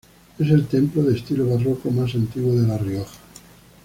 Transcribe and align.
Es 0.39 0.49
el 0.49 0.65
templo 0.65 1.03
de 1.03 1.13
estilo 1.15 1.47
barroco 1.47 1.91
más 1.91 2.15
antiguo 2.15 2.55
de 2.59 2.65
La 2.67 2.75
Rioja. 2.79 3.13